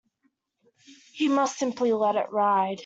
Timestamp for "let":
1.93-2.15